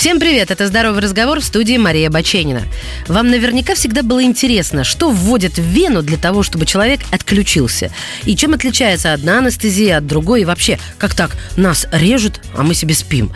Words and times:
Всем 0.00 0.18
привет, 0.18 0.50
это 0.50 0.66
«Здоровый 0.66 1.02
разговор» 1.02 1.40
в 1.40 1.44
студии 1.44 1.76
Мария 1.76 2.08
Баченина. 2.08 2.62
Вам 3.06 3.28
наверняка 3.28 3.74
всегда 3.74 4.02
было 4.02 4.22
интересно, 4.22 4.82
что 4.82 5.10
вводят 5.10 5.58
в 5.58 5.62
вену 5.62 6.00
для 6.00 6.16
того, 6.16 6.42
чтобы 6.42 6.64
человек 6.64 7.00
отключился. 7.10 7.92
И 8.24 8.34
чем 8.34 8.54
отличается 8.54 9.12
одна 9.12 9.40
анестезия 9.40 9.98
от 9.98 10.06
другой 10.06 10.40
и 10.40 10.44
вообще, 10.46 10.78
как 10.96 11.14
так, 11.14 11.36
нас 11.58 11.86
режут, 11.92 12.40
а 12.56 12.62
мы 12.62 12.72
себе 12.72 12.94
спим. 12.94 13.30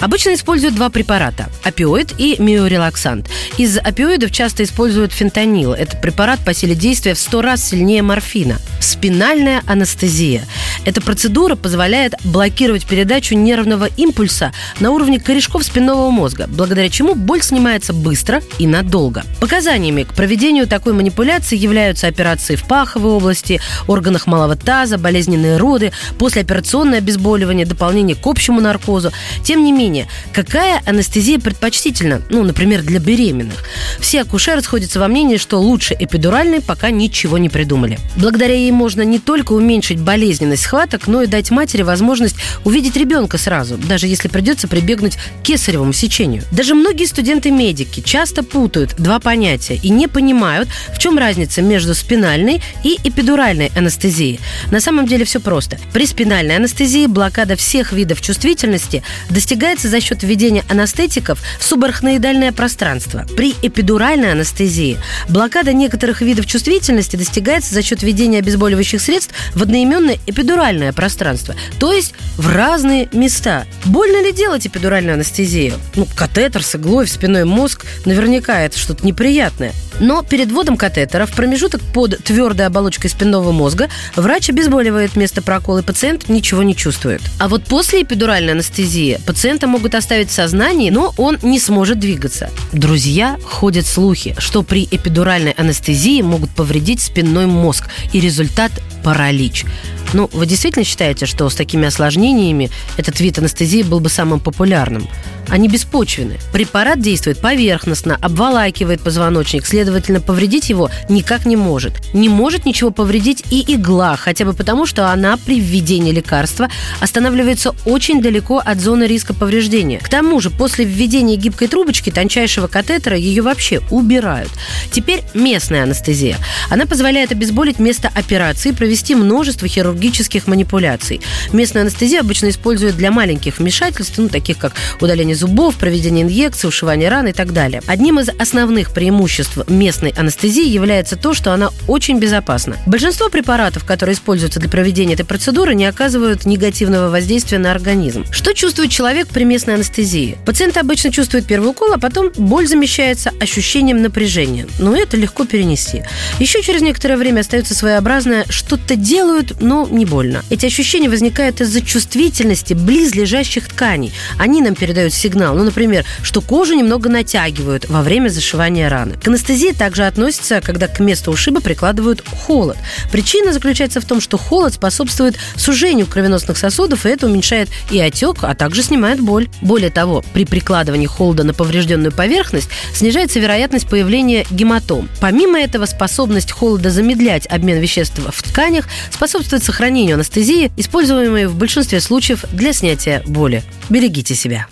Обычно 0.00 0.32
используют 0.32 0.74
два 0.74 0.88
препарата– 0.88 1.50
опиоид 1.62 2.14
и 2.16 2.36
миорелаксант. 2.38 3.28
Из 3.58 3.76
опиоидов 3.76 4.30
часто 4.30 4.64
используют 4.64 5.12
фентанил. 5.12 5.74
Это 5.74 5.98
препарат 5.98 6.40
по 6.42 6.54
силе 6.54 6.74
действия 6.74 7.12
в 7.12 7.18
100 7.18 7.42
раз 7.42 7.62
сильнее 7.68 8.00
морфина. 8.00 8.56
Спинальная 8.80 9.62
анестезия. 9.66 10.46
Эта 10.86 11.02
процедура 11.02 11.56
позволяет 11.56 12.14
блокировать 12.24 12.86
передачу 12.86 13.34
нервного 13.34 13.90
импульса 13.98 14.54
на 14.80 14.92
уровне 14.92 15.20
корешков 15.20 15.62
спинного 15.62 16.05
мозга, 16.10 16.46
благодаря 16.48 16.88
чему 16.88 17.14
боль 17.14 17.42
снимается 17.42 17.92
быстро 17.92 18.42
и 18.58 18.66
надолго. 18.66 19.24
Показаниями 19.40 20.04
к 20.04 20.14
проведению 20.14 20.66
такой 20.66 20.92
манипуляции 20.92 21.56
являются 21.56 22.06
операции 22.06 22.56
в 22.56 22.64
паховой 22.64 23.12
области, 23.12 23.60
органах 23.86 24.26
малого 24.26 24.56
таза, 24.56 24.98
болезненные 24.98 25.56
роды, 25.56 25.92
послеоперационное 26.18 26.98
обезболивание, 26.98 27.66
дополнение 27.66 28.16
к 28.16 28.26
общему 28.26 28.60
наркозу. 28.60 29.12
Тем 29.44 29.64
не 29.64 29.72
менее, 29.72 30.08
какая 30.32 30.82
анестезия 30.86 31.38
предпочтительна, 31.38 32.22
ну, 32.30 32.42
например, 32.42 32.82
для 32.82 32.98
беременных? 32.98 33.64
Все 34.00 34.22
акушеры 34.22 34.62
сходятся 34.62 35.00
во 35.00 35.08
мнении, 35.08 35.36
что 35.36 35.60
лучше 35.60 35.96
эпидуральной 35.98 36.60
пока 36.60 36.90
ничего 36.90 37.38
не 37.38 37.48
придумали. 37.48 37.98
Благодаря 38.16 38.54
ей 38.54 38.72
можно 38.72 39.02
не 39.02 39.18
только 39.18 39.52
уменьшить 39.52 40.00
болезненность 40.00 40.62
схваток, 40.62 41.06
но 41.06 41.22
и 41.22 41.26
дать 41.26 41.50
матери 41.50 41.82
возможность 41.82 42.36
увидеть 42.64 42.96
ребенка 42.96 43.38
сразу, 43.38 43.76
даже 43.76 44.06
если 44.06 44.28
придется 44.28 44.68
прибегнуть 44.68 45.16
к 45.16 45.42
кесаревому 45.42 45.92
сечению. 45.96 46.44
Даже 46.52 46.74
многие 46.74 47.06
студенты-медики 47.06 48.00
часто 48.00 48.42
путают 48.42 48.94
два 48.98 49.18
понятия 49.18 49.80
и 49.82 49.88
не 49.88 50.06
понимают, 50.06 50.68
в 50.94 50.98
чем 50.98 51.18
разница 51.18 51.62
между 51.62 51.94
спинальной 51.94 52.62
и 52.84 52.98
эпидуральной 53.02 53.72
анестезией. 53.76 54.40
На 54.70 54.80
самом 54.80 55.06
деле 55.06 55.24
все 55.24 55.40
просто. 55.40 55.78
При 55.92 56.06
спинальной 56.06 56.56
анестезии 56.56 57.06
блокада 57.06 57.56
всех 57.56 57.92
видов 57.92 58.20
чувствительности 58.20 59.02
достигается 59.30 59.88
за 59.88 60.00
счет 60.00 60.22
введения 60.22 60.64
анестетиков 60.68 61.40
в 61.58 61.64
субарахноидальное 61.64 62.52
пространство. 62.52 63.26
При 63.36 63.54
эпидуральной 63.62 64.32
анестезии 64.32 64.98
блокада 65.28 65.72
некоторых 65.72 66.20
видов 66.20 66.46
чувствительности 66.46 67.16
достигается 67.16 67.74
за 67.74 67.82
счет 67.82 68.02
введения 68.02 68.38
обезболивающих 68.38 69.00
средств 69.00 69.34
в 69.54 69.62
одноименное 69.62 70.18
эпидуральное 70.26 70.92
пространство, 70.92 71.54
то 71.78 71.92
есть 71.92 72.14
в 72.36 72.48
разные 72.52 73.08
места. 73.12 73.66
Больно 73.84 74.22
ли 74.22 74.32
делать 74.32 74.66
эпидуральную 74.66 75.14
анестезию? 75.14 75.74
Ну, 75.94 76.06
катетер 76.14 76.62
с 76.62 76.76
иглой 76.76 77.06
в 77.06 77.10
спиной 77.10 77.44
мозг, 77.44 77.86
наверняка 78.04 78.60
это 78.60 78.78
что-то 78.78 79.06
неприятное. 79.06 79.72
Но 79.98 80.22
перед 80.22 80.50
вводом 80.50 80.76
катетера 80.76 81.26
в 81.26 81.32
промежуток 81.32 81.80
под 81.80 82.22
твердой 82.22 82.66
оболочкой 82.66 83.10
спинного 83.10 83.52
мозга 83.52 83.88
врач 84.14 84.50
обезболивает 84.50 85.16
место 85.16 85.40
прокола, 85.40 85.78
и 85.78 85.82
пациент 85.82 86.28
ничего 86.28 86.62
не 86.62 86.76
чувствует. 86.76 87.22
А 87.38 87.48
вот 87.48 87.64
после 87.64 88.02
эпидуральной 88.02 88.52
анестезии 88.52 89.18
пациента 89.26 89.66
могут 89.66 89.94
оставить 89.94 90.28
в 90.28 90.32
сознании, 90.32 90.90
но 90.90 91.14
он 91.16 91.38
не 91.42 91.58
сможет 91.58 91.98
двигаться. 91.98 92.50
Друзья, 92.72 93.38
ходят 93.42 93.86
слухи, 93.86 94.36
что 94.38 94.62
при 94.62 94.86
эпидуральной 94.90 95.52
анестезии 95.52 96.20
могут 96.20 96.50
повредить 96.50 97.00
спинной 97.00 97.46
мозг, 97.46 97.88
и 98.12 98.20
результат– 98.20 98.72
паралич. 99.02 99.64
Ну, 100.12 100.28
вы 100.32 100.46
действительно 100.46 100.84
считаете, 100.84 101.26
что 101.26 101.48
с 101.48 101.54
такими 101.54 101.86
осложнениями 101.86 102.70
этот 102.96 103.20
вид 103.20 103.38
анестезии 103.38 103.82
был 103.82 104.00
бы 104.00 104.08
самым 104.08 104.40
популярным? 104.40 105.08
Они 105.48 105.68
беспочвены. 105.68 106.38
Препарат 106.52 107.00
действует 107.00 107.38
поверхностно, 107.38 108.16
обволакивает 108.20 109.00
позвоночник, 109.00 109.66
следовательно, 109.66 110.20
повредить 110.20 110.68
его 110.68 110.90
никак 111.08 111.46
не 111.46 111.56
может. 111.56 111.94
Не 112.12 112.28
может 112.28 112.64
ничего 112.64 112.90
повредить 112.90 113.44
и 113.50 113.64
игла, 113.74 114.16
хотя 114.16 114.44
бы 114.44 114.52
потому, 114.52 114.86
что 114.86 115.10
она 115.10 115.36
при 115.36 115.60
введении 115.60 116.12
лекарства 116.12 116.68
останавливается 117.00 117.74
очень 117.84 118.20
далеко 118.20 118.60
от 118.64 118.80
зоны 118.80 119.04
риска 119.04 119.34
повреждения. 119.34 119.98
К 119.98 120.08
тому 120.08 120.40
же, 120.40 120.50
после 120.50 120.84
введения 120.84 121.36
гибкой 121.36 121.68
трубочки, 121.68 122.10
тончайшего 122.10 122.66
катетера, 122.66 123.16
ее 123.16 123.42
вообще 123.42 123.80
убирают. 123.90 124.50
Теперь 124.90 125.22
местная 125.34 125.84
анестезия. 125.84 126.38
Она 126.70 126.86
позволяет 126.86 127.32
обезболить 127.32 127.78
место 127.78 128.10
операции, 128.14 128.72
провести 128.72 129.14
множество 129.14 129.68
хирургических 129.68 130.46
манипуляций. 130.46 131.20
Местную 131.52 131.82
анестезию 131.82 132.20
обычно 132.20 132.48
используют 132.48 132.96
для 132.96 133.10
маленьких 133.10 133.58
вмешательств, 133.58 134.18
ну, 134.18 134.28
таких 134.28 134.58
как 134.58 134.72
удаление 135.00 135.35
зубов, 135.36 135.76
проведение 135.76 136.24
инъекций, 136.24 136.68
ушивание 136.68 137.08
ран 137.08 137.28
и 137.28 137.32
так 137.32 137.52
далее. 137.52 137.82
Одним 137.86 138.20
из 138.20 138.28
основных 138.28 138.92
преимуществ 138.92 139.58
местной 139.68 140.10
анестезии 140.16 140.66
является 140.68 141.16
то, 141.16 141.34
что 141.34 141.52
она 141.52 141.70
очень 141.86 142.18
безопасна. 142.18 142.76
Большинство 142.86 143.28
препаратов, 143.28 143.84
которые 143.84 144.14
используются 144.14 144.60
для 144.60 144.68
проведения 144.68 145.14
этой 145.14 145.24
процедуры, 145.26 145.74
не 145.74 145.86
оказывают 145.86 146.44
негативного 146.44 147.10
воздействия 147.10 147.58
на 147.58 147.70
организм. 147.70 148.24
Что 148.30 148.54
чувствует 148.54 148.90
человек 148.90 149.28
при 149.28 149.44
местной 149.44 149.74
анестезии? 149.74 150.38
Пациент 150.44 150.76
обычно 150.76 151.12
чувствует 151.12 151.46
первый 151.46 151.70
укол, 151.70 151.92
а 151.92 151.98
потом 151.98 152.30
боль 152.36 152.66
замещается 152.66 153.30
ощущением 153.40 154.02
напряжения. 154.02 154.66
Но 154.78 154.96
это 154.96 155.16
легко 155.16 155.44
перенести. 155.44 156.02
Еще 156.38 156.62
через 156.62 156.82
некоторое 156.82 157.16
время 157.16 157.40
остается 157.40 157.74
своеобразное 157.74 158.44
«что-то 158.48 158.96
делают, 158.96 159.60
но 159.60 159.86
не 159.90 160.04
больно». 160.04 160.42
Эти 160.50 160.66
ощущения 160.66 161.08
возникают 161.08 161.60
из-за 161.60 161.80
чувствительности 161.80 162.74
близлежащих 162.74 163.68
тканей. 163.68 164.12
Они 164.38 164.60
нам 164.60 164.74
передают 164.74 165.12
сигнал. 165.26 165.56
Ну, 165.56 165.64
например, 165.64 166.04
что 166.22 166.40
кожу 166.40 166.74
немного 166.74 167.08
натягивают 167.08 167.88
во 167.88 168.02
время 168.02 168.28
зашивания 168.28 168.88
раны. 168.88 169.14
К 169.14 169.26
анестезии 169.26 169.72
также 169.72 170.04
относится, 170.04 170.60
когда 170.60 170.86
к 170.86 171.00
месту 171.00 171.32
ушиба 171.32 171.60
прикладывают 171.60 172.24
холод. 172.28 172.76
Причина 173.10 173.52
заключается 173.52 174.00
в 174.00 174.04
том, 174.04 174.20
что 174.20 174.38
холод 174.38 174.74
способствует 174.74 175.36
сужению 175.56 176.06
кровеносных 176.06 176.58
сосудов, 176.58 177.06
и 177.06 177.08
это 177.08 177.26
уменьшает 177.26 177.68
и 177.90 177.98
отек, 177.98 178.38
а 178.42 178.54
также 178.54 178.82
снимает 178.82 179.20
боль. 179.20 179.48
Более 179.60 179.90
того, 179.90 180.24
при 180.32 180.44
прикладывании 180.44 181.06
холода 181.06 181.42
на 181.42 181.54
поврежденную 181.54 182.12
поверхность 182.12 182.68
снижается 182.94 183.40
вероятность 183.40 183.88
появления 183.88 184.46
гематом. 184.50 185.08
Помимо 185.20 185.58
этого, 185.58 185.86
способность 185.86 186.52
холода 186.52 186.90
замедлять 186.90 187.46
обмен 187.46 187.80
веществ 187.80 188.18
в 188.18 188.42
тканях 188.42 188.86
способствует 189.10 189.64
сохранению 189.64 190.14
анестезии, 190.14 190.70
используемой 190.76 191.46
в 191.46 191.56
большинстве 191.56 192.00
случаев 192.00 192.44
для 192.52 192.72
снятия 192.72 193.22
боли. 193.26 193.64
Берегите 193.88 194.36
себя. 194.36 194.66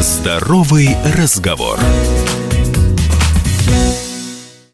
Здоровый 0.00 0.94
разговор. 1.14 1.78